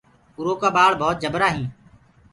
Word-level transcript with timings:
اُرو 0.37 0.53
ڪآ 0.61 0.69
ٻآݪ 0.75 0.91
ڀوت 0.99 1.17
جبرآ 1.23 1.47
هينٚ۔ 1.55 1.71